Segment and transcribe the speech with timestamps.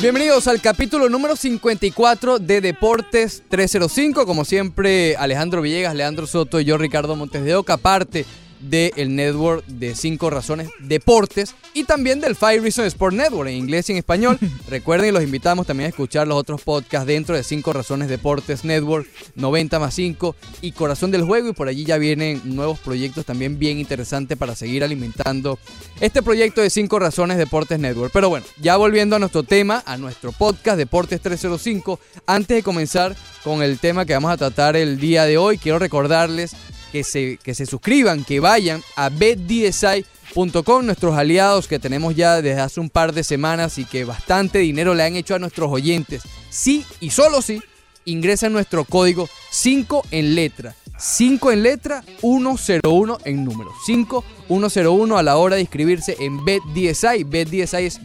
[0.00, 4.24] Bienvenidos al capítulo número 54 de Deportes 305.
[4.24, 8.24] Como siempre, Alejandro Villegas, Leandro Soto y yo, Ricardo Montes de Oca, parte
[8.60, 13.88] del network de 5 razones deportes y también del Five Reasons Sport Network en inglés
[13.88, 14.38] y en español.
[14.68, 18.64] Recuerden y los invitamos también a escuchar los otros podcasts dentro de 5 razones deportes
[18.64, 23.24] network, 90 más 5 y Corazón del Juego y por allí ya vienen nuevos proyectos
[23.24, 25.58] también bien interesantes para seguir alimentando
[26.00, 28.12] este proyecto de 5 razones deportes network.
[28.12, 33.16] Pero bueno, ya volviendo a nuestro tema, a nuestro podcast Deportes 305, antes de comenzar
[33.44, 36.56] con el tema que vamos a tratar el día de hoy, quiero recordarles
[36.92, 42.60] que se, que se suscriban, que vayan a betdsi.com, nuestros aliados que tenemos ya desde
[42.60, 46.22] hace un par de semanas y que bastante dinero le han hecho a nuestros oyentes.
[46.50, 47.60] Sí y solo sí,
[48.04, 50.74] ingresa nuestro código 5 en letra.
[50.98, 53.70] 5 en letra, 101 en número.
[53.84, 57.24] 5101 a la hora de inscribirse en BetDSI.
[57.24, 58.00] BetDSI es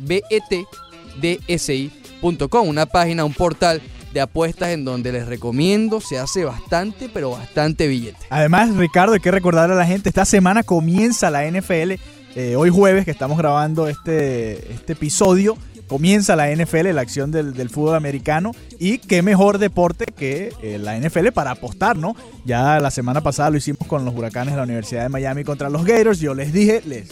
[1.21, 3.81] betdsi.com, una página, un portal
[4.13, 8.17] de apuestas en donde les recomiendo se hace bastante, pero bastante billete.
[8.29, 11.93] Además, Ricardo, hay que recordarle a la gente, esta semana comienza la NFL,
[12.35, 17.69] eh, hoy jueves que estamos grabando este, este episodio, comienza la NFL, la acción del,
[17.69, 22.15] fútbol americano, y qué mejor deporte que eh, la NFL para apostar, ¿no?
[22.45, 25.69] Ya la semana pasada lo hicimos con los huracanes de la Universidad de Miami contra
[25.69, 27.09] los Gators, yo les dije, les...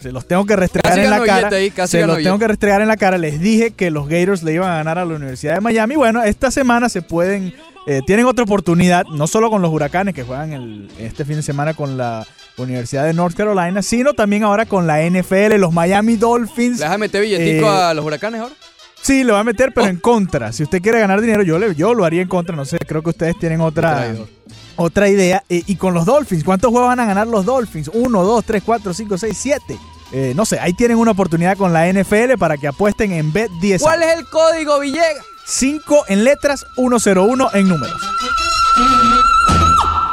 [0.00, 1.48] Se los tengo que restregar Casi en la cara.
[1.56, 3.18] ahí, se los tengo que restregar en la cara.
[3.18, 5.96] Les dije que los Gators le iban a ganar a la Universidad de Miami.
[5.96, 7.54] Bueno, esta semana se pueden
[7.88, 11.42] eh, tienen otra oportunidad, no solo con los huracanes que juegan el- este fin de
[11.42, 16.16] semana con la Universidad de North Carolina, sino también ahora con la NFL, los Miami
[16.16, 16.80] Dolphins.
[16.80, 18.54] ¿Le vas a meter billetico Eh, a los huracanes ahora?
[19.00, 19.72] Sí, lo va a meter, Oh.
[19.72, 20.52] pero en contra.
[20.52, 22.56] Si usted quiere ganar dinero, yo, le, yo lo haría en contra.
[22.56, 24.12] No sé, creo que ustedes tienen otra.
[24.76, 25.42] Otra idea.
[25.48, 27.90] Eh, y con los Dolphins, ¿cuántos juegos van a ganar los Dolphins?
[27.92, 29.78] Uno, dos, tres, cuatro, cinco, seis, siete.
[30.12, 33.80] Eh, no sé, ahí tienen una oportunidad con la NFL para que apuesten en Bet10.
[33.80, 35.24] ¿Cuál es el código, Villegas?
[35.48, 38.02] 5 en letras, 101 en números.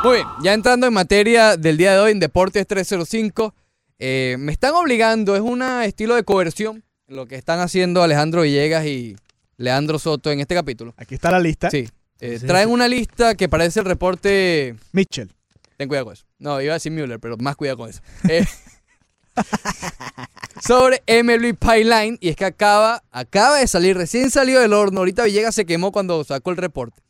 [0.03, 3.55] Muy bien, ya entrando en materia del día de hoy en Deportes 305,
[3.97, 8.85] eh, me están obligando, es un estilo de coerción lo que están haciendo Alejandro Villegas
[8.85, 9.15] y
[9.57, 10.93] Leandro Soto en este capítulo.
[10.97, 11.69] Aquí está la lista.
[11.69, 11.87] Sí,
[12.23, 12.73] eh, Sí, traen sí.
[12.73, 14.75] una lista que parece el reporte...
[14.91, 15.31] Mitchell.
[15.77, 16.25] Ten cuidado con eso.
[16.39, 18.01] No, iba a decir Müller, pero más cuidado con eso.
[18.29, 18.45] Eh,
[20.61, 24.99] sobre MLB Pipeline, y es que acaba, acaba de salir, recién salió del horno.
[24.99, 27.01] Ahorita Villegas se quemó cuando sacó el reporte.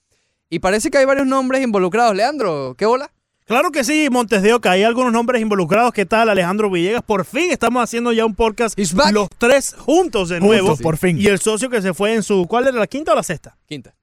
[0.50, 2.16] Y parece que hay varios nombres involucrados.
[2.16, 3.12] Leandro, ¿qué bola?
[3.46, 4.72] Claro que sí, Montes de Oca.
[4.72, 5.92] Hay algunos nombres involucrados.
[5.92, 7.04] ¿Qué tal, Alejandro Villegas?
[7.04, 8.78] Por fin estamos haciendo ya un podcast.
[9.12, 10.78] Los tres juntos de Juntos, nuevo.
[10.78, 11.20] por fin.
[11.20, 12.46] Y el socio que se fue en su.
[12.48, 13.58] ¿Cuál era la quinta o la sexta?
[13.66, 13.94] Quinta.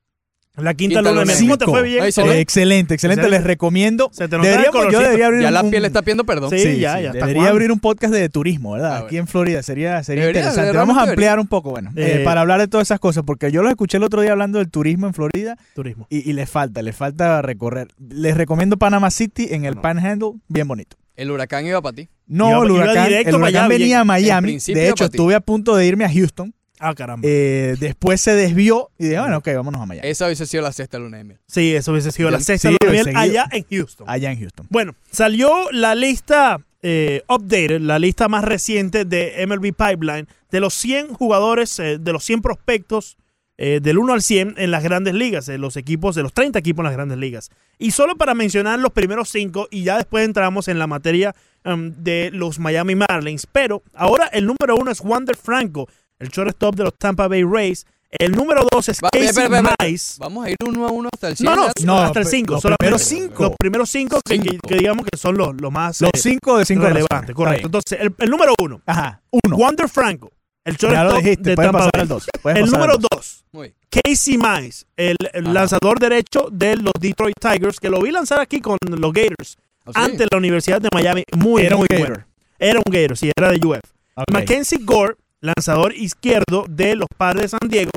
[0.57, 1.39] La quinta, Quinta luna de miel.
[1.39, 2.05] de ¿Cómo te fue, Villegas?
[2.07, 2.33] Ahí se ¿Todo ve.
[2.35, 2.43] bien?
[2.43, 3.21] excelente, excelente.
[3.23, 3.39] Excelente.
[3.39, 4.11] Les recomiendo.
[4.13, 5.01] Se te nota el Deberíamos- yo colorcito.
[5.03, 6.51] debería abrir Ya un, la un- piel está pidiendo perdón.
[6.51, 7.09] Sí, Sí, ya, sí, ya.
[7.11, 7.51] ¿hasta Debería cuándo?
[7.53, 8.93] abrir un podcast de turismo, ¿verdad?
[8.97, 9.63] Ah, Aquí en Florida.
[9.63, 10.77] Sería, sería Debería, interesante.
[10.77, 11.13] Vamos a debería.
[11.13, 13.71] ampliar un poco, bueno, eh, Eh, para hablar de todas esas cosas, porque yo los
[13.71, 16.07] escuché el otro día hablando del turismo en Florida Turismo.
[16.11, 17.89] y, y les falta, les falta recorrer.
[18.11, 19.83] Les recomiendo Panama City en el No.
[19.83, 20.97] Panhandle, bien bonito.
[21.17, 22.09] El huracán iba para ti.
[22.27, 24.49] No, Iba- el iba huracán, directo el para huracán allá, venía a Miami.
[24.49, 25.17] Principio De hecho, para ti.
[25.17, 26.53] estuve a punto de irme a Houston.
[26.81, 27.29] Ah, caramba.
[27.29, 30.09] Eh, después se desvió y dije, bueno, ok, vámonos a Miami.
[30.09, 31.39] Esa hubiese sido la sexta luna de miel.
[31.47, 34.07] sí, eso hubiese sido la sexta sí, luna de miel allá en Houston.
[34.09, 34.67] Allá en Houston.
[34.71, 40.73] Bueno, salió la lista eh, updated, la lista más reciente de MLB Pipeline, de los
[40.75, 43.19] 100 jugadores, eh, de los 100 prospectos
[43.63, 46.59] eh, del 1 al 100 en las grandes ligas, de los equipos, de los 30
[46.59, 47.51] equipos en las grandes ligas.
[47.79, 51.35] Y solo para mencionar los primeros 5 y ya después entramos en la materia
[51.67, 53.47] um, de los Miami Marlins.
[53.47, 57.85] Pero ahora el número 1 es Wander Franco, el shortstop de los Tampa Bay Rays.
[58.13, 59.75] El número 2 es Va- Casey espera, espera.
[59.85, 60.17] Mize.
[60.19, 61.45] Vamos a ir uno a uno hasta el 100.
[61.49, 61.69] No, no.
[61.85, 62.53] No, hasta el pe- 5.
[62.55, 63.43] los primeros cinco.
[63.45, 64.69] Los primeros 5 que, Cinco.
[64.69, 67.35] que digamos que son los, los más Los eh, cinco de cinco relevantes.
[67.37, 67.67] Correcto.
[67.69, 69.57] Entonces, el, el número 1, Ajá, uno.
[69.57, 70.33] Wander Franco,
[70.65, 72.03] el Ya lo shortstop dijiste, de Tampa pasar Bay.
[72.03, 72.27] al dos.
[72.45, 73.09] El número dos.
[73.13, 73.77] 2, Muy bien.
[74.05, 78.61] Casey Mize, el, el lanzador derecho de los Detroit Tigers, que lo vi lanzar aquí
[78.61, 80.01] con los Gators ¿Ah, sí?
[80.13, 81.23] ante la Universidad de Miami.
[81.37, 82.25] Muy, Era un muy bueno.
[82.59, 83.79] Era un Gator, sí, era de UF.
[84.17, 84.25] Ok.
[84.33, 87.91] Mackenzie Gore, lanzador izquierdo de los Padres de San Diego,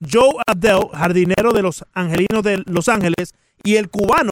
[0.00, 4.30] Joe Abdel, jardinero de los Angelinos de Los Ángeles, y el cubano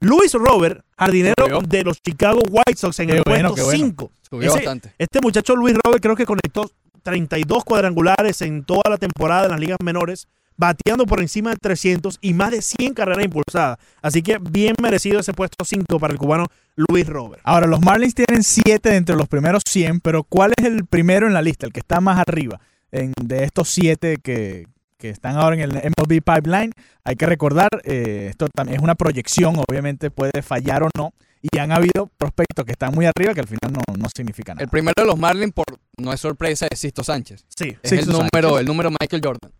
[0.00, 1.60] Luis Robert, jardinero Subió.
[1.62, 3.86] de los Chicago White Sox en Qué el bueno, puesto bueno.
[3.86, 4.10] 5.
[4.28, 4.94] Subió bastante.
[4.98, 6.70] Este muchacho Luis Robert creo que conectó
[7.02, 12.18] 32 cuadrangulares en toda la temporada en las ligas menores, bateando por encima de 300
[12.20, 13.78] y más de 100 carreras impulsadas.
[14.02, 17.40] Así que bien merecido ese puesto 5 para el cubano Luis Robert.
[17.44, 21.26] Ahora, los Marlins tienen 7 dentro de los primeros 100, pero ¿cuál es el primero
[21.26, 21.66] en la lista?
[21.66, 22.60] El que está más arriba
[22.92, 24.66] en- de estos 7 que,
[24.98, 26.72] que están ahora en el MLB Pipeline.
[27.04, 31.12] Hay que recordar, eh, esto también es una proyección, obviamente puede fallar o no.
[31.42, 34.64] y han habido prospectos que están muy arriba que al final no, no significa nada.
[34.64, 35.66] El primero de los Marlins, por
[35.98, 37.44] no es sorpresa, es Sisto Sánchez.
[37.48, 37.76] Sí.
[37.82, 38.60] Es Sixto el número, Sánchez.
[38.60, 39.52] el número Michael Jordan.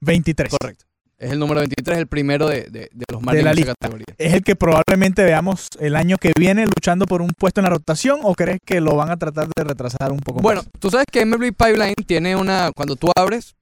[0.00, 0.54] 23.
[0.60, 0.84] Correcto.
[1.18, 3.74] Es el número 23, el primero de, de- de los Marlins la en esa lista.
[3.78, 4.06] categoría.
[4.16, 7.70] ¿Es el que probablemente veamos el año que viene luchando por un puesto en la
[7.70, 10.70] rotación o crees que lo van a tratar de retrasar un poco Bueno, más?
[10.80, 13.54] tú sabes que MLB Pipeline tiene una, cuando tú abres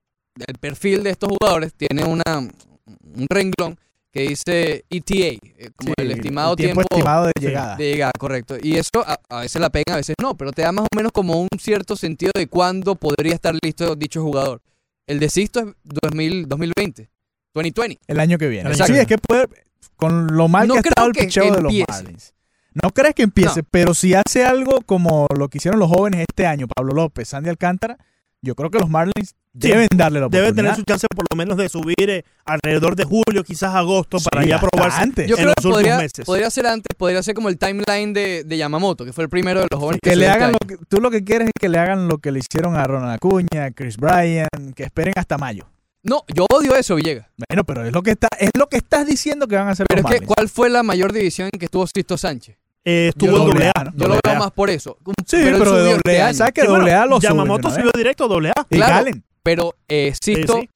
[0.47, 3.77] el perfil de estos jugadores, tiene una, un renglón
[4.13, 7.77] que dice ETA, eh, como Sí, el estimado tiempo, tiempo, estimado de llegada.
[7.77, 8.57] de llegada, correcto.
[8.63, 10.97] Y eso a, a veces la pegan, a veces no, pero te da más o
[10.97, 14.61] menos como un cierto sentido de cuándo podría estar listo dicho jugador.
[15.09, 17.11] El de Sisto es 2000, 2020,
[17.55, 18.03] 2020.
[18.07, 18.71] El año que viene.
[18.71, 18.93] Exacto.
[18.93, 19.49] Sí, es que puede,
[19.97, 21.73] con lo mal No que ha estado el picheo de los.
[21.89, 22.35] Marlins.
[22.81, 26.47] No crees que empiece, pero si hace algo como lo que hicieron los jóvenes este
[26.47, 27.99] año, Pablo López, Sandy Alcántara,
[28.43, 30.55] yo creo que los Marlins deben darle la Debe oportunidad.
[30.55, 34.43] tener su chance por lo menos de subir eh, alrededor de julio, quizás agosto, para
[34.45, 35.01] Sí, ya probarse.
[35.01, 35.27] antes.
[35.29, 36.25] Yo en creo los que últimos podría, meses.
[36.25, 39.61] podría ser antes, podría ser como el timeline de, de Yamamoto, que fue el primero
[39.61, 41.69] de los jóvenes que subió le hagan lo que, tú lo que quieres es que
[41.69, 44.47] le hagan lo que le hicieron a Ronald Acuña, a Chris Bryan,
[44.77, 45.67] que esperen hasta mayo.
[46.05, 47.27] No, yo odio eso, Villegas.
[47.49, 49.87] Bueno, pero es lo que está, es lo que estás diciendo que van a hacer
[49.89, 50.27] Pero los es que.
[50.27, 52.57] ¿cuál fue la mayor división en que estuvo Sisto Sánchez?
[52.91, 53.85] Eh, estuvo Yo en doble A, A.
[53.85, 53.93] ¿no?
[53.95, 54.39] Yo lo veo A.
[54.39, 54.97] más por eso.
[55.27, 56.35] Sí, él pero, de doble este A, año.
[56.39, 58.67] ¿sabes que Sí, doble A lo Yamamoto subió directo a doble A.
[58.71, 58.95] Y Claro.
[58.95, 59.25] Galen.
[59.43, 60.71] Pero eh, Sisto Eh, sí.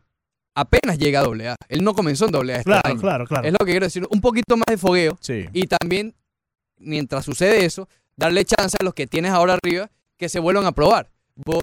[0.55, 1.57] apenas llega a doble A.
[1.69, 3.01] Él no comenzó en doble A este Claro, año.
[3.01, 3.47] claro, claro.
[3.47, 4.07] Es lo que quiero decir.
[4.11, 5.17] Un poquito más de fogueo.
[5.21, 5.47] Sí.
[5.55, 6.15] Y también,
[6.79, 9.89] mientras sucede eso, darle chance a los que tienes ahora arriba
[10.19, 11.09] que se vuelvan a probar.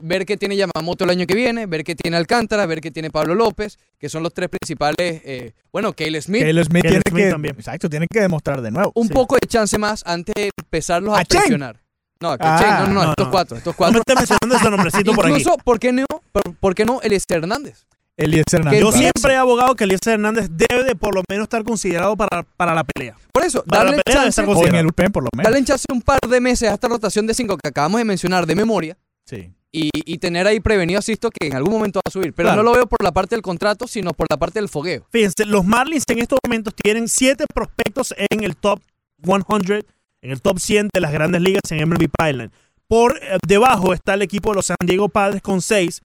[0.01, 3.12] Ver qué tiene Yamamoto el año que viene, ver qué tiene Alcántara, ver qué tiene
[3.12, 5.21] Pablo López, que son los tres principales.
[5.24, 6.42] eh, bueno, Cale Smith.
[6.42, 7.56] Caleb Smith tiene Smith que, también.
[7.56, 8.92] exacto, tiene que demostrar de nuevo.
[8.95, 9.13] un sí.
[9.13, 11.42] poco de chance más antes de empezarlos a, ¿A Chen?
[11.42, 11.80] presionar.
[12.19, 13.31] No, que Ah, Chen, no, no, no, no, estos no.
[13.31, 13.94] cuatro, estos No cuatro.
[13.94, 15.33] me estés mencionando ese nombrecito por aquí.
[15.39, 16.06] Incluso, ¿por qué no?
[16.31, 17.86] ¿Por, por qué no Eliezer Hernández?
[18.18, 18.81] Eliezer Hernández.
[18.81, 22.42] Yo siempre he abogado que Eliezer Hernández debe de por lo menos estar considerado para,
[22.57, 23.16] para la pelea.
[23.31, 25.44] Por eso, Para la darle pelea chance, estar en el por lo menos.
[25.51, 28.45] darle chance un par de meses a esta rotación de cinco que acabamos de mencionar
[28.48, 29.54] de memoria Sí.
[29.71, 32.33] Y, y tener ahí prevenido a Sisto que en algún momento va a subir.
[32.33, 32.63] Pero Claro.
[32.63, 35.06] no lo veo por la parte del contrato, sino por la parte del fogueo.
[35.12, 38.80] Fíjense, los Marlins en estos momentos tienen siete prospectos en el top
[39.24, 39.83] 100,
[40.21, 42.51] en el top 100 de las grandes ligas en MLB Pipeline.
[42.88, 46.01] Por eh, debajo está el equipo de los San Diego Padres con 6,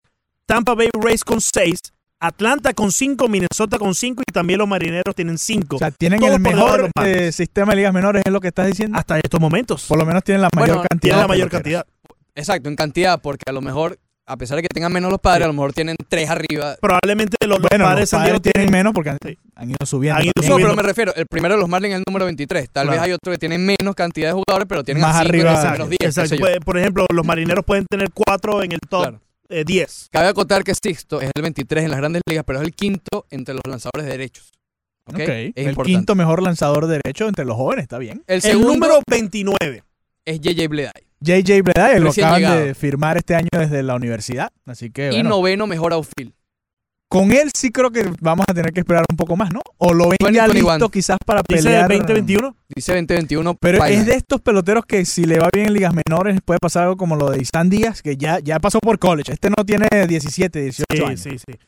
[0.46, 1.78] Tampa Bay Rays con 6,
[2.20, 6.20] Atlanta con 5, Minnesota con 5 y también los Marineros tienen 5 O sea, tienen
[6.20, 8.98] Todo el de mejor eh, sistema de ligas menores, es lo que estás diciendo.
[8.98, 9.86] hasta estos momentos.
[9.86, 11.00] Por lo menos tienen la Bueno, mayor cantidad.
[11.12, 11.86] Tienen la mayor cantidad.
[12.34, 15.44] Exacto, en cantidad, porque a lo mejor, a pesar de que tengan menos los padres,
[15.44, 16.76] a lo mejor tienen tres arriba.
[16.80, 19.18] Probablemente los, los Bueno, Padres los padres tienen tienen menos porque han,
[19.70, 20.18] ido subiendo.
[20.18, 20.50] Han ido también.
[20.50, 20.56] No, subiendo.
[20.58, 22.70] pero me refiero, el primero de los Marlins es el número 23.
[22.70, 22.90] Tal Claro.
[22.90, 25.50] vez hay otro que tiene menos cantidad de jugadores, pero tienen Más arriba.
[25.50, 26.28] de los Exacto, primeros 10, qué Exacto.
[26.30, 26.40] sé yo.
[26.40, 29.20] Puede- Por ejemplo, los Marineros pueden tener 4 en el top Claro.
[29.50, 30.08] eh, 10.
[30.10, 33.26] Cabe acotar que Sixto es el 23 en las grandes ligas, pero es el quinto
[33.30, 34.50] entre los lanzadores de derechos.
[35.06, 35.14] ¿Ok?
[35.16, 35.82] Ok, Es el importante.
[35.84, 38.24] quinto mejor lanzador derecho entre los jóvenes, está bien.
[38.26, 39.82] El número 29.
[40.24, 40.92] es JJ Bleday.
[41.24, 42.60] JJ Bleday lo acaban llegado.
[42.60, 46.32] de firmar este año desde la universidad, así que Y bueno, noveno mejor outfield.
[47.08, 49.60] con él sí creo que vamos a tener que esperar un poco más, ¿no?
[49.78, 50.72] O lo ven ya 2021.
[50.74, 51.88] listo quizás para Dice pelear.
[51.88, 52.56] 2021.
[52.74, 53.54] Dice 2021.
[53.54, 56.84] Pero es de estos peloteros que si le va bien en ligas menores puede pasar
[56.84, 59.32] algo como lo de Istan Díaz, que ya, ya pasó por college.
[59.32, 61.20] Este no tiene 17, 18 Sí, años.
[61.20, 61.58] sí, sí.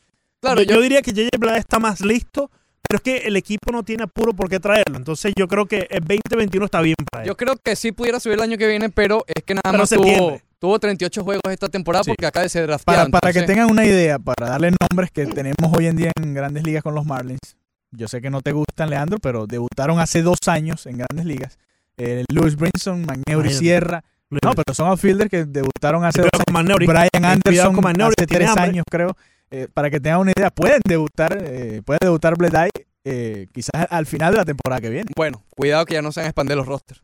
[0.41, 2.51] Claro, yo, yo, diría que JJ Blada está más listo,
[2.87, 4.97] pero es que el equipo no tiene apuro por qué traerlo.
[4.97, 7.27] Entonces yo creo que el 2021 está bien para él.
[7.27, 9.77] yo creo que sí pudiera subir el año que viene, pero es que nada Pero
[9.77, 12.11] más tuvo, tuvo 38 juegos esta temporada Sí.
[12.11, 13.09] porque acaba de ser drafteado.
[13.09, 16.33] Para, para que tengan una idea, para darle nombres que tenemos hoy en día en
[16.33, 17.57] grandes ligas con los Marlins.
[17.91, 21.57] Yo sé que no te gustan, Leandro, pero debutaron hace dos años en grandes ligas.
[21.97, 23.53] Eh, Louis Brinson, Magneuri.
[23.53, 24.03] Sierra.
[24.29, 26.85] No, pero son outfielders que debutaron hace dos Maneury.
[26.85, 28.63] Brian Anderson hace tres hambre.
[28.63, 29.15] años, creo.
[29.49, 32.69] Eh, para que tengan una idea, pueden debutar, eh, puede debutar Bleday
[33.05, 35.11] eh, quizás al final de la temporada que viene.
[35.15, 37.01] Bueno, cuidado que ya no se van a expandir los rosters.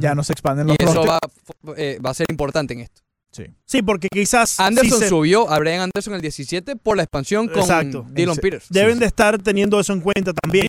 [0.00, 1.20] Ya no se expanden Y los eso rosters.
[1.64, 3.02] va, eh, va a ser importante en esto.
[3.66, 7.48] Sí, porque quizás Anderson sí se- subió a Brian Anderson el 17 por la expansión
[7.48, 8.06] con Exacto.
[8.08, 8.66] Dylan Peters.
[8.70, 9.00] deben sí.
[9.00, 10.66] de estar teniendo eso en cuenta también.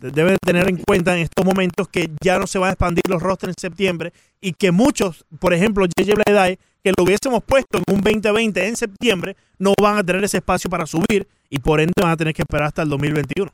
[0.00, 3.04] Deben de tener en cuenta en estos momentos que ya no se van a expandir
[3.08, 7.78] los rosters en septiembre y que muchos, por ejemplo, JJ Bleday, que lo hubiésemos puesto
[7.78, 11.80] en un 2020 en septiembre, no van a tener ese espacio para subir y por
[11.80, 13.50] ende van a tener que esperar hasta el 2021.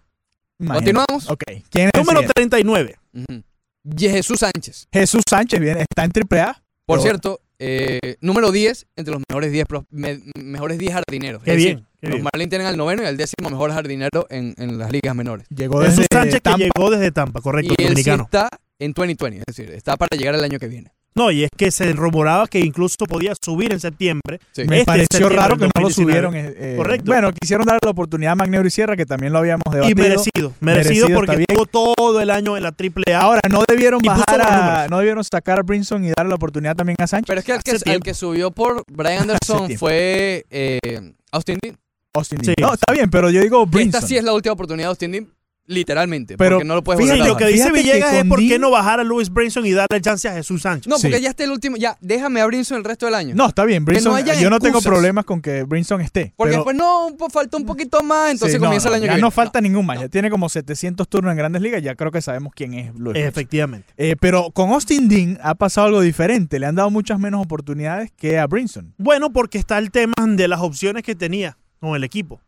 [0.59, 0.93] Imagínate.
[0.95, 1.31] Continuamos.
[1.31, 1.43] Ok.
[1.71, 2.33] ¿Quién es el Número siguiente?
[2.35, 2.97] 39.
[3.15, 3.43] Ujú.
[3.99, 4.89] Y Jesús Sánchez.
[4.93, 6.63] Jesús Sánchez viene, está en AAA.
[6.87, 11.43] Por Pero- cierto, eh, número 10 entre los mejores 10, pros- me- mejores 10 jardineros.
[11.43, 12.25] Qué Es decir, bien, qué los bien.
[12.25, 15.47] Marlins tienen al noveno y al décimo mejor jardinero en, en las ligas menores.
[15.49, 16.59] Llegó Jesús desde Sánchez Tampa.
[16.59, 18.25] que llegó desde Tampa, correcto, y él sí dominicano.
[18.25, 20.93] está en 2020, es decir, está para llegar el año que viene.
[21.17, 24.39] No, y es que se rumoraba que incluso podía subir en septiembre.
[24.53, 24.65] Sí.
[24.65, 25.95] Me Este pareció raro que no lo 2019.
[25.95, 26.37] subieron.
[26.37, 27.07] eh, eh, Correcto.
[27.07, 29.97] Bueno, quisieron darle la oportunidad a Magneuro y Sierra, que también lo habíamos Y debatido.
[30.03, 33.19] merecido, merecido, Merecido, porque estuvo todo el año en la AAA.
[33.21, 36.77] Ahora, no debieron Y bajar a, no debieron sacar a Brinson y darle la oportunidad
[36.77, 37.27] también a Sánchez.
[37.29, 40.79] Pero es que el que, el que subió por Brian Anderson fue eh,
[41.33, 41.79] Austin Dean.
[42.15, 42.53] Austin Sí.
[42.57, 42.69] Dean.
[42.69, 43.95] No, está bien, pero yo digo Brinson.
[43.97, 45.29] Esta sí es la última oportunidad de Austin Dean,
[45.67, 46.37] literalmente.
[46.37, 48.25] Pero porque no lo puedes fíjate volver a lo que dice Fíjate que Villegas es
[48.25, 50.87] por qué no bajar a Louis Brinson y darle chance a Jesús Sánchez.
[50.89, 51.23] No, porque Sí.
[51.23, 51.77] ya está el último.
[51.77, 53.35] Ya, déjame a Brinson el resto del año.
[53.35, 54.25] No, está bien, Brinson.
[54.41, 56.33] yo no tengo problemas con que Brinson esté.
[56.37, 59.01] Porque pero- después no, po- falta un poquito más, entonces Sí, no, comienza no, el
[59.03, 59.27] año ya que viene.
[59.27, 60.01] no falta ningún más.
[60.01, 61.83] Ya tiene como 700 turnos en Grandes Ligas.
[61.83, 63.17] Ya creo que sabemos quién es Brinson.
[63.17, 63.93] Efectivamente.
[63.97, 66.59] Eh, pero con Austin Dean ha pasado algo diferente.
[66.59, 68.95] Le han dado muchas menos oportunidades que a Brinson.
[68.99, 72.41] Bueno, porque está el tema de las opciones que tenía con el equipo.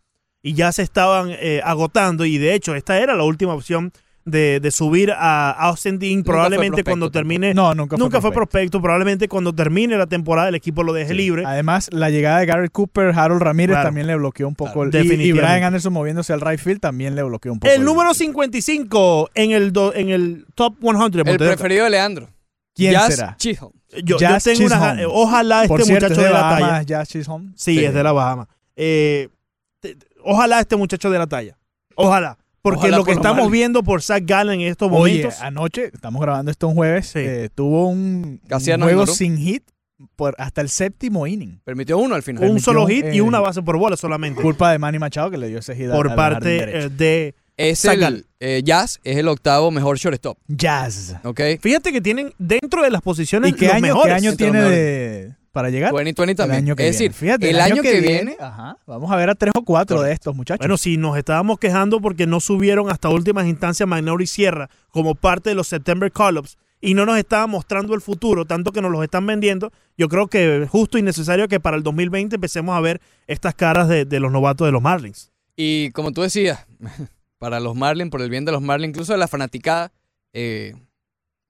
[0.43, 2.25] Y ya se estaban eh, agotando.
[2.25, 3.93] Y de hecho, esta era la última opción
[4.25, 6.23] de, de subir a Austin Dean.
[6.23, 7.55] Probablemente cuando termine.
[7.55, 8.81] No, nunca fue nunca fue prospecto.
[8.81, 11.45] Probablemente cuando termine la temporada el equipo lo deje libre.
[11.47, 13.89] Además, la llegada de Garrett Cooper, Harold Ramírez Claro.
[13.89, 14.73] también le bloqueó un poco.
[14.89, 15.33] Claro, el, y- y.
[15.33, 17.73] Brian Anderson moviéndose al right field también le bloqueó un poco.
[17.73, 21.27] El número 55 en el, do- en el top 100.
[21.27, 22.29] El preferido de Leandro.
[22.75, 23.37] ¿Quién Jazz será?
[23.39, 23.73] Chisholm.
[24.05, 24.97] Yo, tengo una.
[25.09, 26.83] Ojalá este Por cierto, muchacho es de, la Bahamas, talla.
[26.83, 27.53] Jazz Chisholm.
[27.57, 28.49] Sí, es de la Bahama.
[28.77, 29.29] Eh,
[30.29, 31.57] ojalá este muchacho de la talla.
[31.95, 32.39] Ojalá.
[32.61, 35.41] Porque Ojalá lo que por estamos viendo por Zach Gallen en estos Oye, momentos.
[35.41, 37.21] anoche, estamos grabando esto un jueves, Sí.
[37.21, 39.07] eh, tuvo un, juego ignoró.
[39.07, 39.63] sin hit
[40.17, 41.61] por hasta el séptimo inning.
[41.65, 42.43] Permitió uno al final.
[42.43, 44.43] un permitió, solo hit y eh, una base por bola solamente.
[44.43, 47.35] Culpa de Manny Machado que le dio ese hit por parte eh, de.
[47.57, 50.39] Es el eh, Jazz, es el octavo mejor shortstop.
[50.47, 51.17] Jazz.
[51.25, 51.41] ¿Ok?
[51.61, 54.07] Fíjate que tienen dentro de las posiciones ¿Y qué los año, mejores.
[54.07, 54.79] qué año tiene mejores.
[54.79, 55.91] de, para llegar?
[55.91, 56.59] 2020 también.
[56.59, 57.09] El año que es viene.
[57.09, 60.13] decir, Fíjate, el, año, que, viene, ajá, vamos a ver a tres o cuatro de
[60.13, 60.61] estos muchachos.
[60.61, 65.17] Bueno, si nos estábamos quejando porque no subieron hasta últimas instancias Magnori y Sierra como
[65.17, 68.93] parte de los September Call-Ups y no nos estaban mostrando el futuro, tanto que nos
[68.93, 72.77] los están vendiendo, yo creo que es justo y necesario que para el 2020 empecemos
[72.77, 75.33] a ver estas caras de, de los novatos de los Marlins.
[75.57, 76.69] Y como tú decías,
[77.39, 79.91] para los Marlins, por el bien de los Marlins, incluso de la fanaticada,
[80.33, 80.77] eh,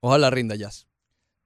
[0.00, 0.87] ojalá rinda Jazz.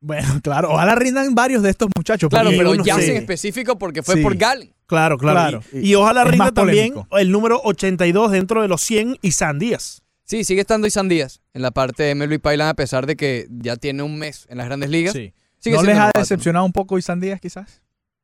[0.04, 2.28] Bueno, claro, ojalá rindan varios de estos muchachos.
[2.28, 3.10] Claro, pero Jazz sí.
[3.12, 4.22] en específico porque fue Sí.
[4.22, 4.74] por Galen.
[4.86, 5.60] Claro, claro.
[5.60, 5.62] Claro.
[5.82, 7.18] Y, y ojalá rinda también polémico.
[7.18, 10.02] el número 82 dentro de los 100 y Sandías.
[10.24, 13.46] Sí, sigue estando Isan Díaz en la parte de MLB Pipeline a pesar de que
[13.50, 15.12] ya tiene un mes en las grandes ligas.
[15.14, 15.32] Sí.
[15.58, 16.20] Sigue ¿No les ha novato.
[16.20, 17.80] decepcionado un poco Isan Díaz, quizás?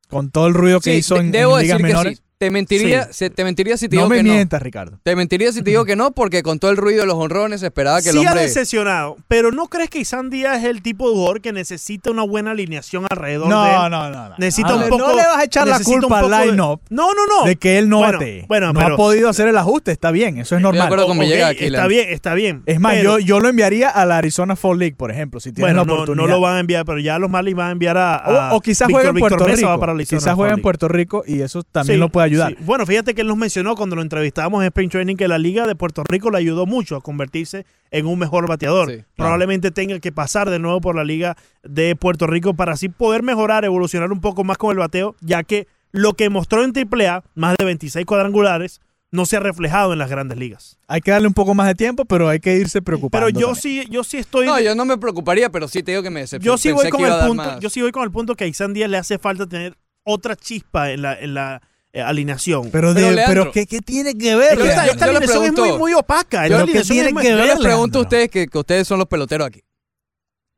[0.09, 2.19] Con todo el ruido que Sí, hizo de- en, debo en ligas decir que menores.
[2.19, 2.25] sí.
[2.39, 5.01] Te mentiría, se- te mentiría si te No digo me que mientas, Ricardo.
[5.03, 7.65] Te mentiría si te digo que no, porque con todo el ruido de los honrones
[7.65, 8.45] esperaba que Sí el ha hombre...
[8.45, 12.23] decepcionado, pero ¿no crees que Isan Díaz es el tipo de jugador que necesita una
[12.23, 13.91] buena alineación alrededor de No, él?
[13.91, 14.35] no, no, no.
[14.39, 17.09] Necesita un poco- No le vas a echar la culpa al poco de- line-up No,
[17.13, 17.45] no, no.
[17.45, 18.45] de que él no Bueno, batee.
[18.47, 20.83] bueno, no pero- ha podido hacer el ajuste, está bien, eso es de normal.
[20.87, 22.63] acuerdo con Ok, Villegas aquí, está bien, está bien.
[22.67, 25.51] Es más, pero- yo, yo lo enviaría a la Arizona Fall League, por ejemplo, si
[25.51, 26.25] tienes bueno, la no, oportunidad.
[26.29, 28.15] no lo van a enviar, pero ya los Marlins van a enviar a.
[28.15, 30.05] a o, o quizás juega en Puerto Rico.
[30.09, 32.53] Quizás juega en Puerto Rico y eso también Sí, lo puede ayudar.
[32.53, 32.65] sí.
[32.65, 35.67] Bueno, fíjate que él nos mencionó cuando lo entrevistábamos en Spring Training que la Liga
[35.67, 38.89] de Puerto Rico le ayudó mucho a convertirse en un mejor bateador.
[38.89, 39.07] Sí, claro.
[39.17, 43.23] Probablemente tenga que pasar de nuevo por la Liga de Puerto Rico para así poder
[43.23, 47.25] mejorar, evolucionar un poco más con el bateo, ya que lo que mostró en AAA,
[47.35, 48.81] más de 26 cuadrangulares,
[49.11, 50.79] no se ha reflejado en las grandes ligas.
[50.87, 53.27] Hay que darle un poco más de tiempo, pero hay que irse preocupando.
[53.27, 53.85] Pero yo también.
[53.85, 54.47] sí, yo sí estoy.
[54.47, 56.55] No, yo no me preocuparía, pero sí te digo que me decepcionó.
[56.55, 58.47] Yo sí Pensé voy con el punto, yo sí voy con el punto que a
[58.47, 61.63] Isan Díaz le hace falta tener otra chispa en la, en la
[61.99, 62.71] eh, alineación.
[62.71, 64.57] Pero, de- Pero, ¿qué, qué tiene que ver?
[64.59, 66.47] Yo- esta, yo- esta yo le alineación es muy, opaca.
[66.49, 68.87] Yo que tiene es muy- que Yo ver, les pregunto a ustedes que, que ustedes
[68.87, 69.63] son los peloteros aquí.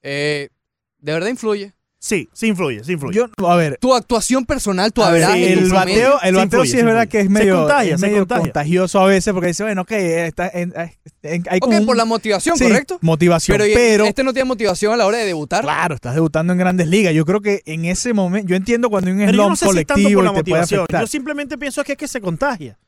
[0.03, 0.49] Eh,
[0.99, 1.73] ¿De verdad influye?
[2.03, 3.15] Sí, sí influye, sí influye.
[3.15, 6.35] Yo, a ver, Tu actuación personal, tu a ver, averaje, tu el bateo, el sí
[6.35, 7.09] bateo influye, sí sí es verdad influye.
[7.11, 8.43] que es Se medio, contagia, es se medio contagia.
[8.43, 10.73] contagioso a veces porque dice, bueno, ok, está en-
[11.23, 12.99] en- hay como Ok, un- por la motivación, sí, ¿correcto?
[13.03, 15.61] motivación, Pero, pero, ¿y- este no tiene motivación a la hora de debutar.
[15.63, 17.13] claro, estás debutando en grandes ligas.
[17.13, 19.79] Yo creo que en ese momento, yo entiendo cuando hay un slump no sé si
[19.81, 21.01] es tanto colectivo por la y te puede afectar.
[21.03, 22.79] Yo simplemente pienso que es que se contagia.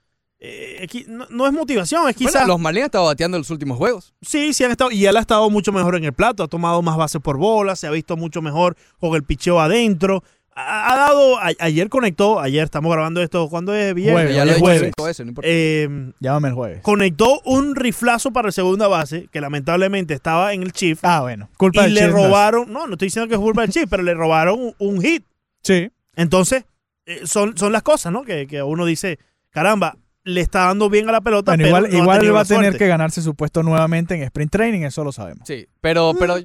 [0.45, 2.49] Eh, no, no es motivación, es Bueno, quizás.
[2.49, 4.13] los Marlins han estado bateando en los últimos juegos.
[4.23, 4.91] Sí, sí han estado.
[4.91, 6.43] Y él ha estado mucho mejor en el plato.
[6.43, 7.77] Ha tomado más bases por bola.
[7.77, 10.25] Se ha visto mucho mejor con el picheo adentro.
[10.57, 11.39] Ha, ha dado.
[11.39, 12.41] a- ayer conectó.
[12.41, 13.49] Ayer estamos grabando esto.
[13.49, 14.15] ¿Cuándo es viernes?
[14.17, 14.93] Jueves, ya lo he jueves.
[14.99, 15.49] veces, no importa.
[15.49, 16.83] Eh, Llámame el jueves.
[16.83, 19.29] conectó un riflazo para el segunda base.
[19.31, 20.99] Que lamentablemente estaba en el Chief.
[21.05, 22.73] Ah, bueno, culpa y del le robaron.
[22.73, 25.25] No, no estoy diciendo que es culpa del Chief, pero le robaron un, un hit.
[25.63, 25.89] Sí.
[26.17, 26.65] Entonces,
[27.07, 28.23] eh, son, son las cosas, ¿no?
[28.25, 29.21] Que, que uno dice,
[29.51, 31.53] caramba, le está dando bien a la pelota.
[31.53, 34.23] Bueno, pero igual, no igual él va a tener que ganarse su puesto nuevamente en
[34.23, 35.47] sprint training, eso lo sabemos.
[35.47, 36.37] Sí, pero, pero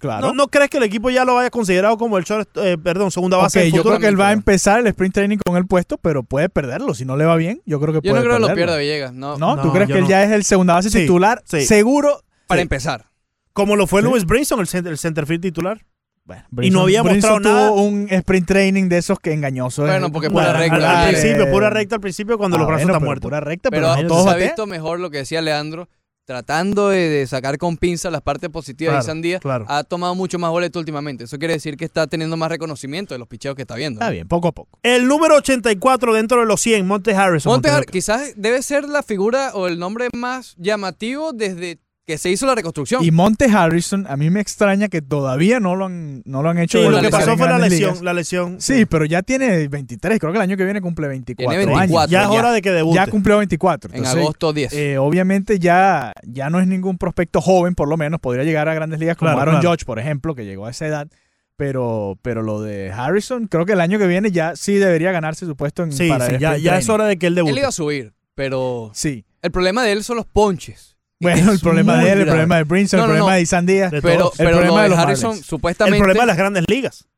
[0.00, 0.28] Claro.
[0.28, 3.12] ¿No, ¿No crees que el equipo ya lo haya considerado como el short, eh, perdón,
[3.12, 5.56] segunda base Ok, del yo creo que él va a empezar el sprint training con
[5.56, 6.92] el puesto, pero puede perderlo.
[6.94, 8.76] Si no le va bien, yo creo que yo no puede creo que lo pierda
[8.78, 9.12] Villegas.
[9.12, 9.56] No, ¿No?
[9.60, 10.10] ¿Tú No, crees yo que él no.
[10.10, 11.40] ya es el segunda base Sí, titular?
[11.44, 11.64] sí.
[11.64, 12.20] Seguro.
[12.48, 12.62] Para Sí.
[12.62, 13.06] empezar.
[13.52, 14.08] Como lo fue Sí.
[14.08, 15.84] Louis Brinson, el, center, el centerfield titular.
[16.24, 17.70] Bueno, Y no había mostrado tuvo nada.
[17.72, 19.82] un sprint training de esos que engañoso.
[19.82, 20.10] Bueno, eh.
[20.12, 22.92] porque pura al- recta, al, principio, pura recta al principio cuando Ah, los brazos bueno,
[22.94, 23.28] están muertos.
[23.28, 25.88] Pura recta, pero, Pero no se todos ha visto mejor lo que decía Leandro,
[26.24, 29.38] tratando de, de sacar con pinza las partes positivas Claro, de Sandía.
[29.40, 29.64] claro.
[29.68, 31.24] Ha tomado mucho más boleto últimamente.
[31.24, 33.98] Eso quiere decir que está teniendo más reconocimiento de los picheos que está viendo.
[34.00, 34.78] Está bien, poco a poco.
[34.84, 37.52] El número 84 dentro de los 100, Monte Harrison.
[37.52, 42.30] Monte Har- quizás debe ser la figura o el nombre más llamativo desde que se
[42.30, 43.04] hizo la reconstrucción.
[43.04, 46.58] Y Monte Harrison, a mí me extraña que todavía no lo han, no lo han
[46.58, 46.78] hecho.
[46.78, 47.90] Sí, lo la que pasó fue la lesión.
[47.90, 48.02] Ligas.
[48.02, 48.60] La lesión.
[48.60, 50.18] Sí, pero ya tiene 23.
[50.18, 51.98] Creo que el año que viene cumple 24, Tiene 24.
[52.00, 52.10] años.
[52.10, 52.32] Ya es ya.
[52.32, 52.96] hora de que debute.
[52.96, 53.94] Ya cumplió 24.
[53.94, 54.72] en agosto 10.
[54.72, 58.18] eh, obviamente ya, ya no es ningún prospecto joven, por lo menos.
[58.20, 59.70] Podría llegar a grandes ligas como Claro, Aaron claro.
[59.70, 61.08] Judge, por ejemplo, que llegó a esa edad.
[61.56, 65.46] Pero, pero lo de Harrison, creo que el año que viene ya sí debería ganarse
[65.46, 67.36] su puesto en Sí, para sí, el ya, ya es hora de que él Él
[67.36, 67.58] debute.
[67.60, 69.24] iba a subir, pero Sí.
[69.42, 70.91] el problema de él son los ponches.
[71.22, 73.36] Bueno, el problema de él, el problema de Brinson, No, el no, problema no.
[73.36, 73.90] de Isan Díaz.
[73.90, 74.40] De Pero, todos.
[74.40, 75.44] El pero problema de los Harrison, Marlins.
[75.44, 75.98] El supuestamente.
[75.98, 77.08] problema de las grandes ligas.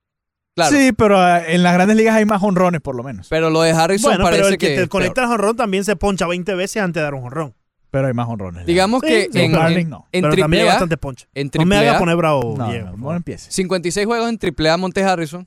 [0.55, 3.27] claro, Sí, pero ah, en las grandes ligas hay más honrones, por lo menos.
[3.29, 4.81] pero lo de Harrison Bueno, parece pero el que, que.
[4.83, 7.55] te conecta el jonrón también se poncha 20 veces antes de dar un jonrón.
[7.91, 8.67] Pero hay más honrones.
[8.67, 10.09] Digamos Sí, que sí, en, Marlins en, no.
[10.11, 11.27] en pero también hay bastante poncha.
[11.35, 12.87] en No me haga AAA, poner bravo, no, Diego.
[12.87, 13.17] no, no favor.
[13.17, 13.55] empieces.
[13.55, 15.47] 56 juegos en AAA Monte Harrison,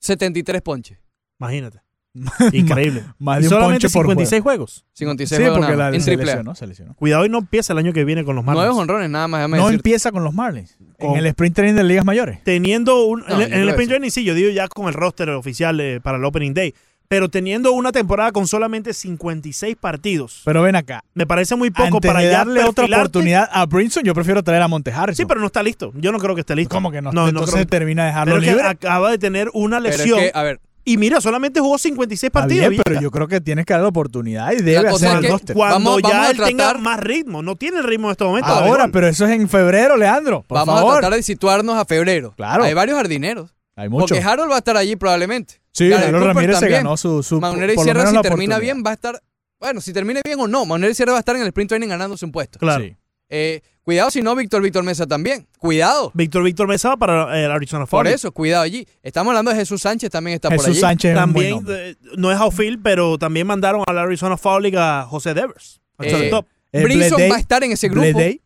[0.00, 0.98] 73 ponches.
[1.40, 1.80] Imagínate.
[2.52, 3.04] Increíble.
[3.18, 4.84] Más Y de un solamente ponche por 56 juegos.
[4.94, 6.94] 56 Sí, juegos porque nada la, en se lesionó, se lesionó.
[6.94, 8.66] Cuidado y no empieza el año que viene con los Marlins.
[8.66, 9.74] Nueve honrones nada más, No decirte.
[9.76, 10.76] empieza con los Marlins.
[10.98, 12.42] Con- En el sprint training de ligas mayores.
[12.44, 13.20] Teniendo un.
[13.20, 16.00] No, en, el- en sprint training sí, yo digo ya con el roster oficial eh,
[16.02, 16.74] para el Opening Day.
[17.08, 21.02] Pero teniendo una temporada con solamente 56 partidos, Pero ven acá.
[21.14, 24.62] me parece muy poco Antes para de darle otra oportunidad a Brinson, yo prefiero traer
[24.62, 25.16] a Monte Harrison.
[25.16, 25.90] Sí, pero no está listo.
[25.96, 26.72] Yo no creo que esté listo.
[26.72, 27.10] ¿Cómo que no?
[27.10, 28.66] No, no Entonces creo que- termina de dejarlo Pero que libre.
[28.68, 30.20] acaba de tener una Pero es lesión.
[30.20, 30.60] que, a ver,
[30.90, 32.68] Y mira, solamente jugó 56 Está partidos.
[32.70, 35.30] bien, pero yo creo que tienes que darle la oportunidad y debe hacer es el
[35.30, 35.54] roster.
[35.56, 37.42] Cuando Vamos- ya vamos él tenga más ritmo.
[37.42, 38.48] No tiene el ritmo en este momento.
[38.48, 40.42] Ahora, pero eso es en febrero, Leandro.
[40.46, 40.96] Por vamos favor.
[40.96, 42.32] a tratar de situarnos a febrero.
[42.36, 42.64] Claro.
[42.64, 43.54] Hay varios jardineros.
[43.76, 44.06] Hay mucho.
[44.14, 45.60] Porque Harold va a estar allí probablemente.
[45.72, 48.90] Sí, Harold Cooper Ramírez se ganó su, su Maunero y Sierra, si termina bien, va
[48.90, 49.22] a estar.
[49.60, 51.68] Bueno, si termina bien o no, Manuel y Sierra va a estar en el sprint
[51.68, 52.58] training ganándose un puesto.
[52.58, 52.82] Claro.
[52.82, 52.96] Sí.
[53.30, 55.46] Eh, cuidado si no, Víctor Víctor Mesa también.
[55.58, 56.10] Cuidado.
[56.14, 58.12] Víctor Víctor Mesa va para eh, el Arizona Por Fall.
[58.14, 58.86] eso, cuidado allí.
[59.02, 60.80] Estamos hablando de Jesús Sánchez, también está por Jesús allí.
[60.80, 64.62] Sánchez es un buen También, eh, no es outfield, pero también mandaron al Arizona Fall
[64.62, 65.80] League a José Devers.
[66.00, 66.46] Eh, shortstop.
[66.72, 68.02] Eh, Brinson Bleday, va a estar en ese grupo.
[68.02, 68.40] Bleday,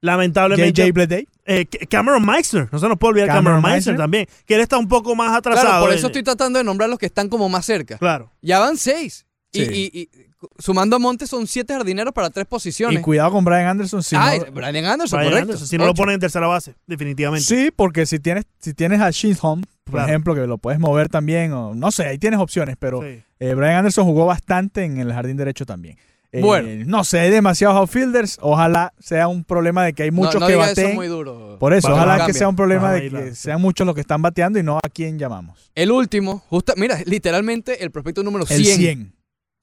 [0.00, 0.82] Lamentablemente.
[0.82, 1.28] JJ Bleday.
[1.46, 2.68] eh, Cameron Meissner.
[2.70, 4.26] No se nos puede olvidar Cameron Cameron, Meissner también.
[4.44, 5.66] Que él está un poco más atrasado.
[5.68, 7.98] Claro, por eso estoy tratando de nombrar los que están como más cerca.
[7.98, 8.30] Claro.
[8.42, 9.26] Ya van seis.
[9.52, 9.70] Y- Sí.
[9.72, 10.25] Y, y-
[10.58, 13.02] sumando a Montes son siete jardineros para tres Y posiciones.
[13.02, 14.02] cuidado con Brian Anderson.
[14.02, 15.42] Si ah, no- Brian Anderson, Brian correcto.
[15.52, 17.46] Anderson, si no lo ponen en tercera base, definitivamente.
[17.46, 20.08] Sí, porque si tienes, si tienes a Chisholm, por Claro.
[20.08, 23.22] ejemplo, que lo puedes mover también, o no sé, ahí tienes opciones, pero Sí.
[23.40, 25.96] eh, Brian Anderson jugó bastante en el jardín derecho también.
[26.32, 26.68] Eh, Bueno.
[26.86, 28.38] No sé, hay demasiados outfielders.
[28.42, 31.56] Ojalá sea un problema de que hay muchos no que eso muy duro.
[31.58, 33.86] Por eso, Para ojalá no que sea un problema de y la- que sean muchos
[33.86, 35.70] los que están bateando y no a quién llamamos.
[35.74, 39.12] El último, justa, mira, literalmente el prospecto número El 100, 100.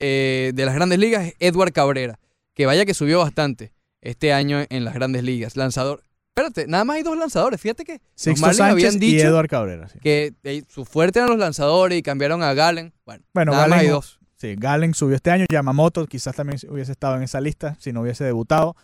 [0.06, 2.20] Eh, de las grandes ligas es Edward Cabrera,
[2.54, 5.56] que vaya que subió bastante este año en las grandes ligas.
[5.56, 6.04] Lanzador.
[6.36, 7.62] Espérate, nada más hay dos lanzadores.
[7.62, 9.88] Fíjate que los Sixto Marlins Sánchez habían y dicho Edward Cabrera.
[9.88, 10.00] sí.
[10.00, 12.92] que eh, su fuerte eran los lanzadores y cambiaron a Galen.
[13.06, 14.20] Bueno, Bueno, nada más hay dos.
[14.36, 18.02] Sí, Galen subió este año, Yamamoto quizás también hubiese estado en esa lista si no
[18.02, 18.76] hubiese debutado.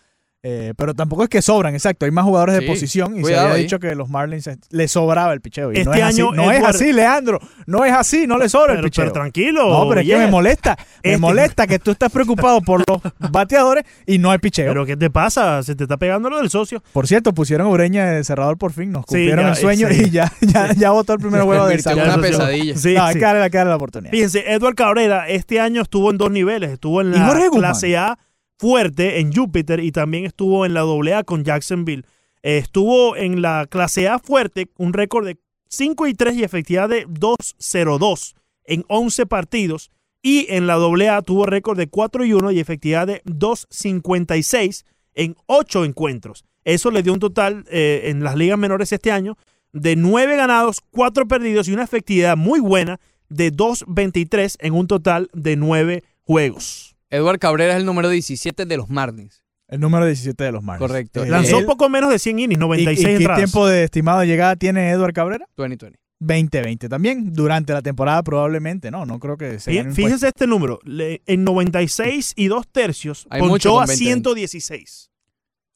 [0.42, 2.06] Eh, pero tampoco es que sobran, exacto.
[2.06, 3.64] Hay más jugadores Sí, de posición y se había ahí.
[3.64, 5.74] dicho que los Marlins le sobraba el picheo.
[5.74, 7.40] Y no Este es así, año no es así, Leandro.
[7.66, 9.04] No es así, no le sobra el Pero, picheo.
[9.04, 9.70] pero tranquilo.
[9.70, 10.78] no, pero es que me molesta.
[11.04, 14.70] Me Este- molesta que tú estás preocupado por los bateadores y no hay picheo.
[14.72, 15.62] Pero ¿qué te pasa?
[15.62, 16.82] Se te está pegando lo del socio.
[16.94, 18.94] por cierto, pusieron a Ureña de cerrador por fin.
[18.94, 20.04] Nos Sí, cumplieron ya, el sueño sí.
[20.06, 22.14] y ya, ya, ya votó el primer Se juego de convirtió en Salud.
[22.14, 22.78] una pesadilla.
[22.78, 23.20] Sí, no, hay sí.
[23.20, 24.12] que darle, hay que darle la oportunidad.
[24.12, 26.72] Fíjense, Edward Cabrera este año estuvo en dos niveles.
[26.72, 28.18] Estuvo en ¿Y Jorge la clase A
[28.60, 32.04] fuerte en Júpiter y también estuvo en la AA con Jacksonville.
[32.44, 36.90] Eh, estuvo en la clase A fuerte, un récord de 5 y 3 y efectividad
[36.90, 39.90] de 2-0-2 en 11 partidos.
[40.22, 44.84] Y en la AA tuvo récord de 4 y 1 y efectividad de 2.56
[45.16, 46.44] en 8 encuentros.
[46.66, 49.38] Eso le dio un total eh, en las ligas menores este año
[49.72, 55.30] de 9 ganados, 4 perdidos y una efectividad muy buena de 2.23 en un total
[55.34, 56.96] de 9 juegos.
[57.10, 59.44] Edward Cabrera es el número 17 de los Marlins.
[59.68, 60.88] El número 17 de los Marlins.
[60.88, 61.24] Correcto.
[61.24, 63.38] Eh, Lanzó él- poco menos de 100 innings, ¿Y, 96 y qué entradas.
[63.40, 65.46] tiempo de estimado de llegada tiene Edward Cabrera?
[65.58, 66.00] 2020.
[66.20, 67.34] 2020 también.
[67.34, 70.80] Durante la temporada probablemente, no, no creo que se Fí- gane un Fíjense este número,
[70.86, 74.04] en 96 y 2 tercios Hay mucho ponchó con a 20.
[74.04, 75.10] 116.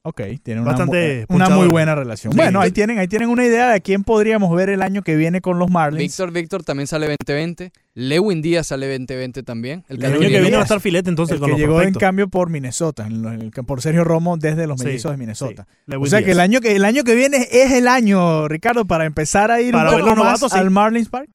[0.06, 2.34] Ok, tienen una, Bastante mu- una muy buena relación.
[2.34, 2.38] Sí.
[2.38, 5.40] Bueno, ahí tienen, ahí tienen una idea de quién podríamos ver el año que viene
[5.40, 6.02] con los Marlins.
[6.04, 7.72] Víctor Víctor también sale 2020.
[7.94, 9.86] Lewin Díaz sale 2020 también.
[9.88, 10.42] El El año que Díaz.
[10.42, 13.08] viene va a estar filete entonces el con que los llegó en cambio por Minnesota,
[13.08, 15.68] en lo- en el- por Sergio Romo desde los Sí, mellizos de Minnesota.
[15.88, 15.96] sí.
[15.98, 19.06] O sea que el año que el año que viene es el año, Ricardo, para
[19.06, 21.30] empezar a ir Para un poco los más novatos, al Marlins Park.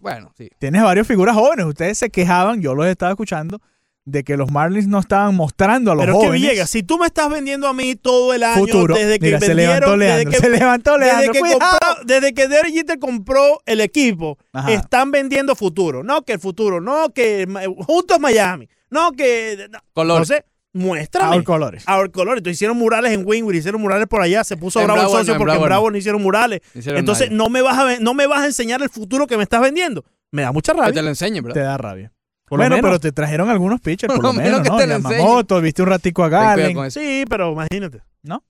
[0.00, 0.50] Bueno, sí.
[0.58, 1.64] Tienes varias figuras jóvenes.
[1.64, 3.60] Ustedes se quejaban, yo los estaba escuchando,
[4.06, 6.82] de que los Marlins no estaban mostrando a los Pero es que jóvenes Villegas, si
[6.82, 8.94] tú me estás vendiendo a mí todo el año futuro.
[8.94, 11.32] desde que Mira, se levantó Leandro, desde que, se levantó desde Leandro.
[11.32, 14.72] que, compró- desde que Derek Jeter compró el equipo, Ajá.
[14.72, 16.02] están vendiendo futuro.
[16.02, 17.46] No que el futuro, no que
[17.86, 20.16] juntos Miami, no que no, Color.
[20.22, 21.36] Entonces, muéstrame.
[21.36, 21.84] Our colores.
[21.88, 22.36] Our color.
[22.36, 25.18] Entonces hicieron murales en Wingwood, hicieron murales por allá, se puso En bravo el Bravo
[25.18, 25.66] socio en porque en Bravo no.
[25.66, 26.60] Bravo no hicieron murales.
[26.74, 27.38] Hicieron Entonces, nadie.
[27.38, 30.04] no me vas a no me vas a enseñar el futuro que me estás vendiendo.
[30.30, 31.02] Me da mucha Que te rabia.
[31.02, 31.54] lo enseñe, bro.
[31.54, 32.12] Te da rabia.
[32.46, 32.88] Por lo bueno, menos.
[32.90, 34.76] pero te trajeron algunos pitchers, por, Por lo lo menos menos, que ¿no?
[34.78, 35.18] te lo enseñe.
[35.18, 36.74] Yamamoto, viste un ratico a Galen.
[36.74, 37.00] con eso.
[37.00, 38.02] Sí, pero imagínate.
[38.22, 38.42] ¿No?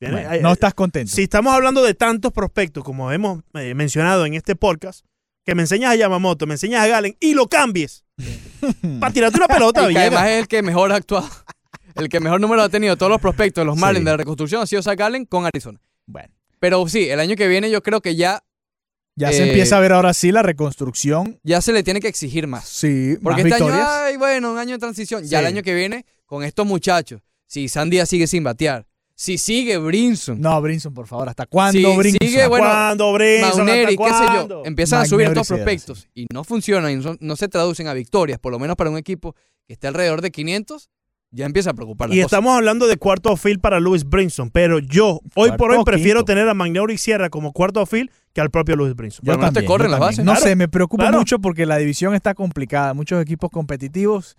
[0.00, 1.12] Bueno, hay- no estás contento.
[1.14, 5.04] Si estamos hablando de tantos prospectos como hemos eh, mencionado en este podcast,
[5.44, 8.04] que me enseñas a Yamamoto, me enseñas a Galen y lo cambies
[9.00, 11.28] para tirarte una pelota, Y que además es el que mejor ha actuado.
[11.96, 13.80] El que mejor número ha tenido todos los prospectos de los Sí.
[13.80, 15.80] Marlins de la reconstrucción ha sido Zach Allen con Arizona.
[16.06, 16.28] Bueno,
[16.60, 18.42] Pero sí, el año que viene yo creo que ya,
[19.16, 21.38] ya se Eh, empieza a ver ahora sí la reconstrucción.
[21.42, 22.68] ya se le tiene que exigir más.
[22.68, 23.88] Sí, Porque más este victorias.
[23.88, 25.24] año, ay, bueno, un año de transición.
[25.24, 29.76] Ya el año que viene, con estos muchachos, si Sandia sigue sin batear, si sigue
[29.76, 32.26] Brinson, No, Brinson, por favor, ¿hasta cuándo Brinson?
[32.26, 33.56] sigue, bueno, ¿Cuándo, Brinson?
[33.66, 36.96] Mauneri, ¿Hasta qué sé yo, empiezan a subir estos sí prospectos y no funcionan y
[36.96, 39.34] no, no se traducen a victorias, por lo menos para un equipo
[39.66, 40.88] que esté alrededor de 500,
[41.32, 42.26] ya empieza a preocupar la Y cosa.
[42.36, 46.24] estamos hablando de cuarto outfield para Louis Brinson, pero yo hoy por hoy prefiero quinto.
[46.32, 49.24] tener a Magneuri Sierra como cuarto outfield que al propio Louis Brinson.
[49.24, 50.08] Por lo menos te corren yo las también.
[50.16, 50.24] bases.
[50.24, 51.18] No Claro, sé, me preocupa claro.
[51.18, 52.94] mucho porque la división está complicada.
[52.94, 54.36] Muchos equipos competitivos.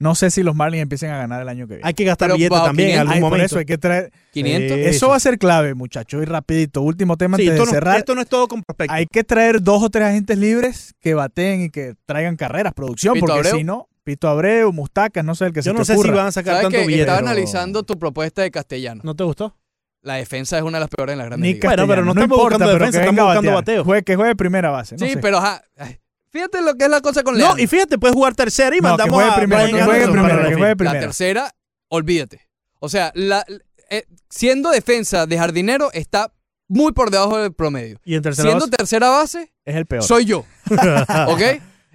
[0.00, 1.86] No sé si los Marlins empiecen a ganar el año que viene.
[1.88, 3.00] Hay que gastar Pero, billetes wow, también en 500.
[3.00, 3.46] algún Ay, por momento.
[3.46, 4.12] eso hay que traer.
[4.32, 4.76] 500.
[4.76, 6.20] Sí, Eso va a ser clave, muchachos.
[6.22, 7.98] Y rapidito, último tema Sí, antes esto de no, cerrar.
[7.98, 8.94] esto no es todo con prospectos.
[8.94, 13.14] Hay que traer dos o tres agentes libres que baten y que traigan carreras, producción,
[13.14, 13.56] Pito porque Abreu.
[13.56, 16.10] si no, Pito Abreu, Mustacas, no sé el que Yo se no te sé si
[16.10, 16.86] van a sacar ¿Sabes tanto qué?
[16.86, 17.02] billete.
[17.02, 19.00] Estaba pero- analizando tu propuesta de castellano.
[19.02, 19.56] ¿No te gustó?
[20.02, 21.70] La defensa es una de las peores en grandes Ni ligas.
[21.70, 23.84] Bueno, pero no estamos importa, buscando pero defensa, que estamos buscando bateo.
[23.84, 24.96] Juegue- que juegue primera base.
[24.96, 25.18] no sí, sé.
[25.20, 25.98] pero ajá, ay,
[26.30, 27.62] fíjate lo que es la cosa con No, Leandro.
[27.64, 30.04] y fíjate, puedes jugar tercera y No, que mandamos juegue a primero, Brian que juegue
[30.04, 30.94] Anderson primero, para que el juegue primero.
[30.94, 31.54] La tercera,
[31.88, 32.40] olvídate.
[32.80, 33.46] O sea, la,
[33.88, 36.30] eh, siendo defensa de jardinero está
[36.68, 37.98] muy por debajo del promedio.
[38.04, 40.02] Y en tercera Siendo base, tercera base, Es el peor.
[40.02, 40.44] soy yo.
[41.28, 41.40] ¿Ok?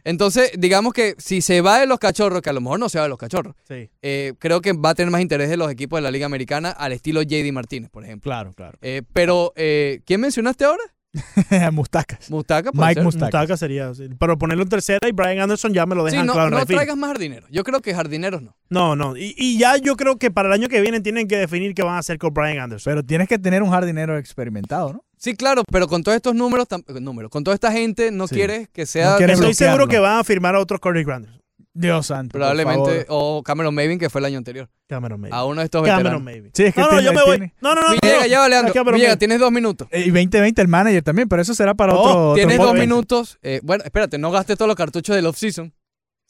[0.04, 2.98] Entonces, digamos que si se va de los cachorros, que a lo mejor no se
[2.98, 3.90] va de los cachorros, sí.
[4.02, 6.70] eh, creo que va a tener más interés de los equipos de la Liga Americana
[6.72, 8.30] al estilo JD Martínez, por ejemplo.
[8.30, 8.78] Claro, claro.
[8.82, 10.84] Eh, pero, eh, ¿quién mencionaste ahora?
[11.72, 12.30] Mustacas.
[12.30, 12.72] Mustaca.
[12.72, 13.04] puede Mike ser.
[13.04, 13.60] Mustacas.
[13.60, 13.94] Sería.
[13.94, 14.10] sí.
[14.20, 16.54] Pero ponerlo en tercera y Brian Anderson ya me lo Sí, dejan no, claro en
[16.56, 17.50] no traigas más jardineros.
[17.52, 18.56] Yo creo que jardineros no.
[18.70, 19.18] No, no.
[19.18, 21.82] Y, y ya yo creo que para el año que viene tienen que definir qué
[21.84, 22.92] van a hacer con Brian Anderson.
[22.92, 25.04] Pero tienes que tener un jardinero experimentado, ¿no?
[25.18, 28.28] Sí, claro, pero con todos estos números, tam- eh, números con toda esta gente, no
[28.28, 28.36] Sí.
[28.36, 29.76] quieres que sea No quieres Estoy bloquearlo.
[29.78, 31.42] seguro que van a firmar a otro Corey Granderson.
[31.74, 32.34] Dios santo.
[32.34, 34.70] probablemente, o Cameron Maven, que fue el año anterior.
[34.88, 35.36] Cameron Maybe.
[35.36, 36.24] A uno de estos Cameron.
[36.24, 36.50] Maybe.
[36.54, 37.38] Sí, es que no, no, tiene- yo me voy.
[37.38, 37.92] tiene- No, no, no.
[37.92, 38.28] Villegas, no.
[38.28, 38.72] ya va, Leandro.
[38.72, 39.20] A Cameron Villegas, Maybin.
[39.20, 39.88] tienes dos minutos.
[39.92, 42.74] Eh, Y 2020 el manager también, pero eso será para Oh, otro, otro Tienes dos
[42.74, 43.38] minutos.
[43.44, 45.74] Eh, bueno, espérate, no gastes todos los cartuchos del off-season.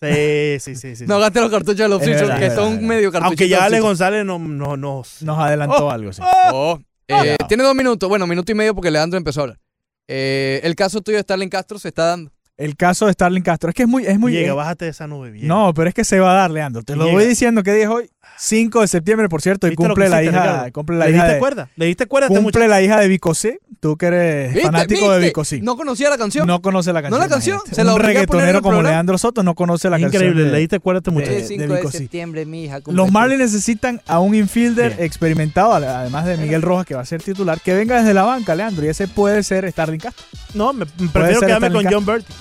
[0.02, 0.96] Sí, sí, sí.
[0.96, 1.06] sí.
[1.08, 3.28] No gastes los cartuchos del off-season, que son verdad, medio cartuchos.
[3.32, 5.22] Aunque ya Alex González no, no, nos...
[5.24, 5.90] Nos adelantó Oh.
[5.92, 6.22] algo, sí.
[6.52, 8.08] Oh, eh, tiene dos minutos.
[8.08, 9.60] Bueno, minuto y medio porque Leandro empezó a hablar.
[10.08, 12.32] Eh, el caso tuyo de Starling Castro se está dando.
[12.60, 13.70] El caso de Starling Castro.
[13.70, 14.06] Es que es muy...
[14.06, 15.32] Es muy Llega, eh, bájate de esa nube.
[15.32, 15.48] Villegas.
[15.48, 16.84] no, pero es que se va a dar, Leandro.
[16.84, 17.16] Te lo Llega.
[17.16, 17.64] voy diciendo.
[17.64, 18.10] ¿Qué día es hoy?
[18.42, 20.32] 5 de septiembre, por cierto, y ¿Viste lo cumple la hija...
[20.32, 20.72] Ricardo?
[20.72, 21.70] Cumple la ¿Le hija diste de, cuerda?
[21.76, 23.60] ¿Le diste cuerda este cumple la hija de Vicosé.
[23.82, 24.66] Tú que eres ¿Viste?
[24.66, 25.26] fanático de.
[25.28, 25.62] Vicosí.
[25.62, 26.46] No conocía la canción.
[26.48, 27.22] No conoce la canción.
[27.22, 28.90] la canción, se la Un reggaetonero como programa.
[28.92, 30.24] Leandro Soto no conoce la Es canción.
[30.24, 31.34] Increíble, le diste cuerda a este de- muchacho.
[31.34, 32.80] de 5 de septiembre, mi hija.
[32.88, 35.06] Los Marlins necesitan a un infielder Bien.
[35.06, 38.54] experimentado, además de Miguel Rojas, que va a ser titular, que venga desde la banca,
[38.56, 40.26] Leandro, y ese puede ser Starling Castro.
[40.54, 41.86] No, me, me prefiero quedarme con.
[41.90, 42.34] John Berti.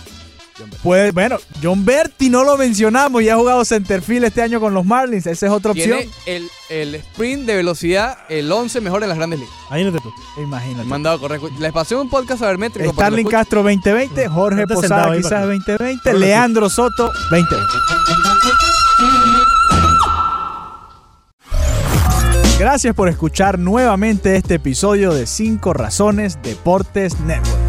[0.82, 4.84] Puede, bueno, John Berti no lo mencionamos, ya ha jugado centerfield este año con los
[4.84, 5.98] Marlins, esa es otra opción.
[5.98, 9.54] Tiene el, el sprint de velocidad, el 11 mejor en las grandes ligas.
[9.68, 10.12] Imagínate tú.
[10.42, 10.84] Imagínate.
[10.88, 11.48] Me han dado correcto.
[11.58, 12.92] Les pasé un podcast sabermétrico.
[12.92, 13.26] Starling.
[13.28, 16.70] Castro 2020, Jorge Ponte Posada sentado ahí quizás para que- 2020, para que lo Leandro
[16.70, 17.56] Soto 2020.
[22.58, 27.67] Gracias por escuchar nuevamente este episodio de 5 Razones Deportes Network.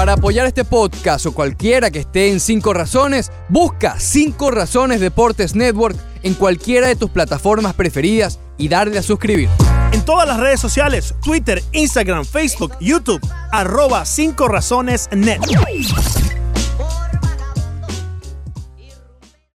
[0.00, 5.54] Para apoyar este podcast o cualquiera que esté en 5 razones, busca 5 razones Deportes
[5.54, 9.50] Network en cualquiera de tus plataformas preferidas y darle a suscribir.
[9.92, 13.20] En todas las redes sociales, Twitter, Instagram, Facebook, YouTube,
[13.52, 15.38] arroba 5 razones net.